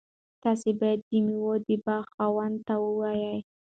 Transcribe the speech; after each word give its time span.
تاسي 0.43 0.71
باید 0.79 0.99
د 1.09 1.11
میوو 1.25 1.53
د 1.67 1.69
باغ 1.85 2.05
خاوند 2.15 2.55
ته 2.67 2.73
ووایئ. 2.85 3.37